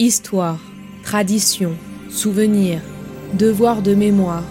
Histoire, 0.00 0.58
tradition, 1.04 1.70
souvenir, 2.10 2.80
devoir 3.38 3.80
de 3.80 3.94
mémoire. 3.94 4.42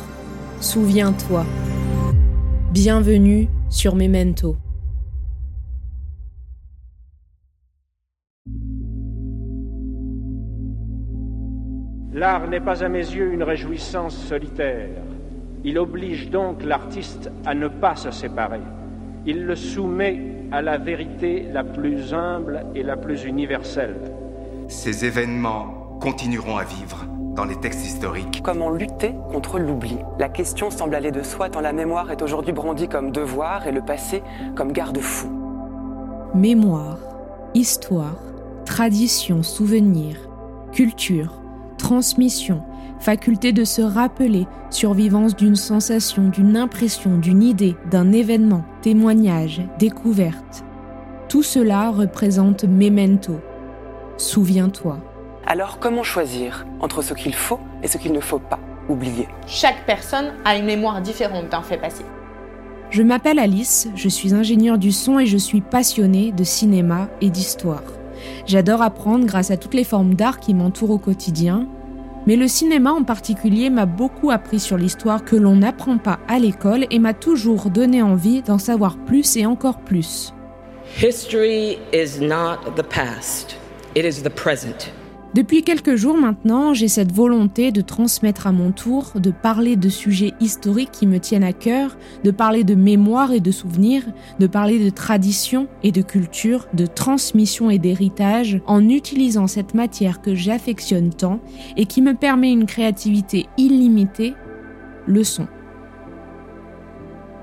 Souviens-toi. 0.62 1.44
Bienvenue 2.72 3.50
sur 3.70 3.94
Memento. 3.94 4.56
L'art 12.14 12.48
n'est 12.48 12.62
pas 12.62 12.82
à 12.82 12.88
mes 12.88 13.00
yeux 13.00 13.34
une 13.34 13.44
réjouissance 13.44 14.16
solitaire. 14.16 14.92
Il 15.66 15.78
oblige 15.78 16.30
donc 16.30 16.64
l'artiste 16.64 17.30
à 17.46 17.54
ne 17.54 17.68
pas 17.68 17.98
se 17.98 18.12
séparer. 18.12 18.62
Il 19.26 19.44
le 19.44 19.58
soumet 19.58 20.22
à 20.54 20.62
la 20.62 20.78
vérité 20.78 21.46
la 21.52 21.66
plus 21.66 22.14
humble 22.14 22.66
et 22.76 22.84
la 22.84 22.96
plus 22.96 23.26
universelle. 23.26 23.98
Ces 24.74 25.06
événements 25.06 25.98
continueront 26.02 26.58
à 26.58 26.64
vivre 26.64 27.06
dans 27.36 27.46
les 27.46 27.56
textes 27.56 27.86
historiques. 27.86 28.42
Comment 28.44 28.72
lutter 28.72 29.14
contre 29.32 29.60
l'oubli? 29.60 29.98
La 30.20 30.30
question 30.30 30.72
semble 30.72 30.96
aller 30.96 31.12
de 31.12 31.22
soi 31.22 31.48
tant 31.48 31.62
la 31.62 31.74
mémoire 31.74 32.12
est 32.12 32.24
aujourd'hui 32.24 32.54
brandie 32.54 32.90
comme 32.90 33.12
devoir 33.12 33.68
et 33.68 33.72
le 33.72 33.82
passé 33.82 34.24
comme 34.56 34.74
garde-fou. 34.74 35.30
Mémoire, 36.34 36.98
histoire, 37.54 38.18
tradition, 38.66 39.44
souvenir, 39.44 40.18
culture, 40.74 41.40
transmission, 41.78 42.64
faculté 43.00 43.54
de 43.54 43.64
se 43.64 43.84
rappeler, 43.84 44.48
survivance 44.72 45.36
d'une 45.36 45.56
sensation, 45.56 46.30
d'une 46.30 46.58
impression, 46.58 47.20
d'une 47.20 47.44
idée, 47.44 47.78
d'un 47.92 48.12
événement, 48.12 48.66
témoignage, 48.82 49.62
découverte. 49.78 50.66
Tout 51.30 51.44
cela 51.44 51.92
représente 51.92 52.66
memento. 52.66 53.40
Souviens-toi. 54.18 54.98
Alors 55.46 55.80
comment 55.80 56.04
choisir 56.04 56.66
entre 56.80 57.02
ce 57.02 57.14
qu'il 57.14 57.36
faut 57.36 57.60
et 57.82 57.88
ce 57.88 57.98
qu'il 57.98 58.14
ne 58.14 58.20
faut 58.20 58.40
pas 58.40 58.60
oublier? 58.90 59.28
Chaque 59.48 59.86
personne 59.86 60.34
a 60.46 60.56
une 60.56 60.66
mémoire 60.66 61.02
différente 61.02 61.50
d'un 61.50 61.62
fait 61.62 61.78
passé. 61.78 62.04
Je 62.90 63.02
m'appelle 63.02 63.40
Alice, 63.40 63.90
je 63.96 64.08
suis 64.08 64.34
ingénieure 64.34 64.78
du 64.78 64.92
son 64.92 65.20
et 65.20 65.26
je 65.26 65.38
suis 65.38 65.62
passionnée 65.62 66.32
de 66.32 66.44
cinéma 66.44 67.10
et 67.22 67.30
d'histoire. 67.30 67.84
J'adore 68.46 68.82
apprendre 68.82 69.26
grâce 69.26 69.52
à 69.52 69.58
toutes 69.58 69.74
les 69.74 69.84
formes 69.84 70.14
d'art 70.14 70.40
qui 70.40 70.54
m'entourent 70.54 70.92
au 70.92 70.98
quotidien, 71.00 71.68
mais 72.28 72.36
le 72.36 72.48
cinéma 72.48 72.92
en 72.92 73.04
particulier 73.04 73.70
m'a 73.70 73.86
beaucoup 73.86 74.32
appris 74.32 74.60
sur 74.60 74.78
l'histoire 74.78 75.26
que 75.26 75.36
l'on 75.36 75.56
n'apprend 75.58 75.98
pas 75.98 76.20
à 76.28 76.40
l'école 76.40 76.86
et 76.90 77.00
m'a 77.00 77.14
toujours 77.14 77.70
donné 77.70 78.02
envie 78.02 78.42
d'en 78.44 78.60
savoir 78.60 78.98
plus 78.98 79.36
et 79.38 79.46
encore 79.46 79.80
plus. 79.80 80.34
History 81.02 81.80
is 81.92 82.20
not 82.22 82.60
the 82.76 82.84
past, 82.84 83.58
it 83.96 84.06
is 84.06 84.24
the 84.24 84.30
present. 84.30 84.92
Depuis 85.34 85.64
quelques 85.64 85.96
jours 85.96 86.16
maintenant, 86.16 86.76
j'ai 86.76 86.88
cette 86.88 87.12
volonté 87.12 87.72
de 87.72 87.82
transmettre 87.82 88.46
à 88.46 88.52
mon 88.52 88.72
tour, 88.72 89.14
de 89.16 89.32
parler 89.32 89.76
de 89.76 89.90
sujets 89.90 90.34
historiques 90.40 90.92
qui 90.92 91.08
me 91.08 91.20
tiennent 91.20 91.44
à 91.44 91.54
cœur, 91.54 91.98
de 92.24 92.30
parler 92.30 92.64
de 92.64 92.76
mémoire 92.76 93.32
et 93.32 93.40
de 93.40 93.50
souvenirs, 93.50 94.04
de 94.38 94.46
parler 94.46 94.78
de 94.78 94.92
tradition 94.92 95.68
et 95.82 95.92
de 95.92 96.04
culture, 96.04 96.68
de 96.76 96.86
transmission 96.86 97.72
et 97.72 97.80
d'héritage, 97.80 98.62
en 98.68 98.88
utilisant 98.88 99.48
cette 99.48 99.74
matière 99.74 100.22
que 100.22 100.36
j'affectionne 100.36 101.10
tant 101.10 101.40
et 101.78 101.88
qui 101.88 102.04
me 102.04 102.14
permet 102.14 102.52
une 102.52 102.68
créativité 102.68 103.48
illimitée, 103.58 104.36
le 105.08 105.24
son. 105.24 105.48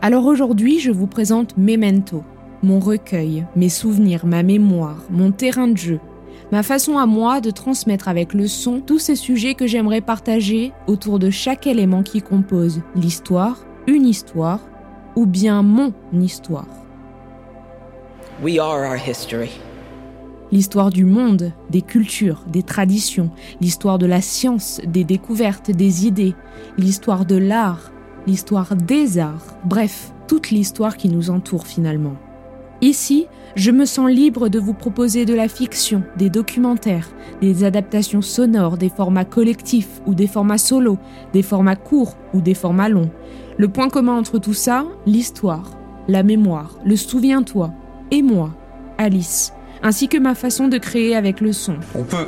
Alors 0.01 0.27
aujourd'hui, 0.27 0.79
je 0.79 0.93
vous 0.93 1.09
présente 1.09 1.57
Memento, 1.59 2.23
mon 2.63 2.79
recueil, 2.79 3.47
mes 3.57 3.69
souvenirs, 3.69 4.27
ma 4.27 4.45
mémoire, 4.45 5.03
mon 5.11 5.33
terrain 5.33 5.67
de 5.67 5.77
jeu, 5.77 6.01
ma 6.53 6.63
façon 6.63 6.99
à 6.99 7.07
moi 7.07 7.41
de 7.41 7.51
transmettre 7.51 8.09
avec 8.09 8.35
le 8.35 8.49
son 8.49 8.81
tous 8.81 8.99
ces 8.99 9.17
sujets 9.17 9.55
que 9.55 9.67
j'aimerais 9.67 10.01
partager 10.01 10.73
autour 10.87 11.19
de 11.19 11.31
chaque 11.31 11.67
élément 11.67 12.03
qui 12.03 12.23
compose 12.23 12.83
l'histoire, 12.95 13.65
une 13.87 14.07
histoire, 14.07 14.61
ou 15.17 15.27
bien 15.27 15.63
mon 15.63 15.93
histoire. 16.13 16.67
We 18.43 18.59
are 18.59 18.91
our 18.91 18.97
history. 18.97 19.51
L'histoire 20.53 20.91
du 20.91 21.05
monde, 21.05 21.53
des 21.71 21.83
cultures, 21.83 22.43
des 22.49 22.63
traditions, 22.63 23.31
l'histoire 23.61 23.99
de 23.99 24.07
la 24.07 24.21
science, 24.21 24.81
des 24.85 25.05
découvertes, 25.05 25.71
des 25.71 26.07
idées, 26.07 26.35
l'histoire 26.77 27.25
de 27.25 27.37
l'art, 27.37 27.93
l'histoire 28.27 28.75
des 28.75 29.19
arts, 29.19 29.59
bref, 29.65 30.13
toute 30.27 30.51
l'histoire 30.51 30.97
qui 30.97 31.09
nous 31.09 31.31
entoure 31.31 31.67
finalement. 31.67 32.17
Ici, 32.83 33.27
je 33.57 33.71
me 33.71 33.85
sens 33.85 34.11
libre 34.11 34.49
de 34.49 34.59
vous 34.59 34.73
proposer 34.73 35.27
de 35.27 35.35
la 35.35 35.49
fiction, 35.49 36.03
des 36.17 36.31
documentaires, 36.31 37.11
des 37.43 37.65
adaptations 37.65 38.23
sonores, 38.23 38.79
des 38.79 38.89
formats 38.89 39.25
collectifs 39.25 40.01
ou 40.07 40.15
des 40.15 40.27
formats 40.27 40.59
solos, 40.59 40.99
des 41.33 41.43
formats 41.43 41.77
courts 41.77 42.17
ou 42.33 42.41
des 42.41 42.55
formats 42.55 42.89
longs. 42.89 43.11
Le 43.59 43.69
point 43.69 43.91
commun 43.91 44.17
entre 44.17 44.39
tout 44.39 44.55
ça, 44.55 44.87
l'histoire, 45.05 45.79
la 46.09 46.23
mémoire, 46.23 46.79
le 46.85 46.97
souviens-toi, 46.97 47.73
et 48.11 48.23
moi, 48.23 48.51
Alice, 48.97 49.53
ainsi 49.83 50.09
que 50.09 50.19
ma 50.19 50.35
façon 50.35 50.69
de 50.69 50.79
créer 50.79 51.15
avec 51.15 51.41
le 51.41 51.53
son. 51.53 51.77
On 51.95 52.05
peut 52.05 52.27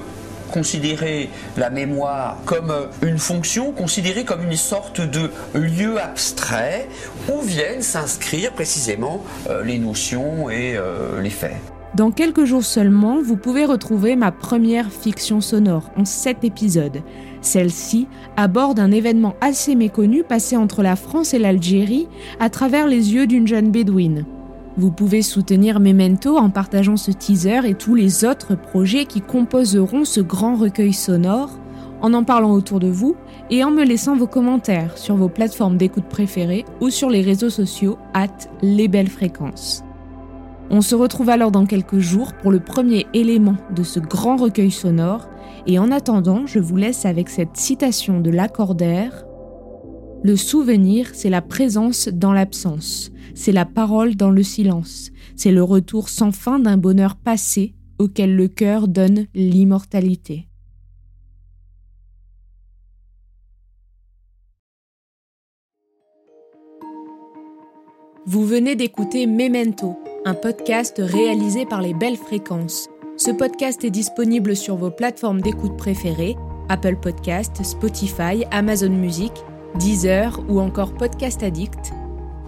considérer 0.52 1.30
la 1.56 1.70
mémoire 1.70 2.38
comme 2.44 2.70
euh, 2.70 2.86
une 3.02 3.18
fonction, 3.18 3.72
considérer 3.72 4.24
comme 4.24 4.44
une 4.44 4.56
sorte 4.56 5.00
de 5.00 5.30
lieu 5.54 6.00
abstrait 6.00 6.88
où 7.32 7.40
viennent 7.40 7.82
s'inscrire 7.82 8.52
précisément 8.52 9.24
euh, 9.48 9.64
les 9.64 9.78
notions 9.78 10.50
et 10.50 10.76
euh, 10.76 11.20
les 11.20 11.30
faits. 11.30 11.56
Dans 11.94 12.10
quelques 12.10 12.44
jours 12.44 12.64
seulement, 12.64 13.20
vous 13.22 13.36
pouvez 13.36 13.66
retrouver 13.66 14.16
ma 14.16 14.32
première 14.32 14.90
fiction 14.90 15.42
sonore 15.42 15.90
en 15.96 16.06
sept 16.06 16.42
épisodes. 16.42 17.02
Celle-ci 17.42 18.08
aborde 18.38 18.80
un 18.80 18.90
événement 18.90 19.34
assez 19.42 19.74
méconnu 19.74 20.22
passé 20.22 20.56
entre 20.56 20.82
la 20.82 20.96
France 20.96 21.34
et 21.34 21.38
l'Algérie 21.38 22.08
à 22.40 22.48
travers 22.48 22.86
les 22.86 23.12
yeux 23.12 23.26
d'une 23.26 23.46
jeune 23.46 23.70
bédouine. 23.70 24.24
Vous 24.78 24.90
pouvez 24.90 25.20
soutenir 25.20 25.80
Memento 25.80 26.38
en 26.38 26.48
partageant 26.48 26.96
ce 26.96 27.10
teaser 27.10 27.60
et 27.66 27.74
tous 27.74 27.94
les 27.94 28.24
autres 28.24 28.54
projets 28.54 29.04
qui 29.04 29.20
composeront 29.20 30.06
ce 30.06 30.20
grand 30.22 30.56
recueil 30.56 30.94
sonore, 30.94 31.58
en 32.00 32.14
en 32.14 32.24
parlant 32.24 32.52
autour 32.52 32.80
de 32.80 32.88
vous 32.88 33.14
et 33.50 33.64
en 33.64 33.70
me 33.70 33.84
laissant 33.84 34.16
vos 34.16 34.26
commentaires 34.26 34.96
sur 34.96 35.14
vos 35.14 35.28
plateformes 35.28 35.76
d'écoute 35.76 36.08
préférées 36.08 36.64
ou 36.80 36.88
sur 36.88 37.10
les 37.10 37.20
réseaux 37.20 37.50
sociaux 37.50 37.98
at 38.14 38.28
les 38.62 38.88
belles 38.88 39.10
fréquences. 39.10 39.84
On 40.70 40.80
se 40.80 40.94
retrouve 40.94 41.28
alors 41.28 41.50
dans 41.50 41.66
quelques 41.66 41.98
jours 41.98 42.32
pour 42.32 42.50
le 42.50 42.60
premier 42.60 43.06
élément 43.12 43.56
de 43.76 43.82
ce 43.82 44.00
grand 44.00 44.36
recueil 44.36 44.70
sonore. 44.70 45.28
Et 45.66 45.78
en 45.78 45.90
attendant, 45.90 46.46
je 46.46 46.58
vous 46.58 46.76
laisse 46.76 47.04
avec 47.04 47.28
cette 47.28 47.58
citation 47.58 48.20
de 48.20 48.30
Lacordaire. 48.30 49.26
Le 50.22 50.34
souvenir, 50.34 51.10
c'est 51.12 51.28
la 51.28 51.42
présence 51.42 52.08
dans 52.08 52.32
l'absence 52.32 53.11
c'est 53.34 53.52
la 53.52 53.64
parole 53.64 54.16
dans 54.16 54.30
le 54.30 54.42
silence, 54.42 55.10
c'est 55.36 55.52
le 55.52 55.62
retour 55.62 56.08
sans 56.08 56.32
fin 56.32 56.58
d'un 56.58 56.76
bonheur 56.76 57.16
passé 57.16 57.74
auquel 57.98 58.36
le 58.36 58.48
cœur 58.48 58.88
donne 58.88 59.26
l'immortalité. 59.34 60.48
Vous 68.24 68.46
venez 68.46 68.76
d'écouter 68.76 69.26
Memento, 69.26 69.96
un 70.24 70.34
podcast 70.34 71.02
réalisé 71.04 71.66
par 71.66 71.82
les 71.82 71.92
belles 71.92 72.16
fréquences. 72.16 72.88
Ce 73.16 73.32
podcast 73.32 73.84
est 73.84 73.90
disponible 73.90 74.54
sur 74.54 74.76
vos 74.76 74.90
plateformes 74.90 75.40
d'écoute 75.40 75.76
préférées, 75.76 76.36
Apple 76.68 76.96
Podcast, 77.02 77.64
Spotify, 77.64 78.44
Amazon 78.52 78.90
Music, 78.90 79.32
Deezer 79.78 80.40
ou 80.48 80.60
encore 80.60 80.94
Podcast 80.94 81.42
Addict 81.42 81.92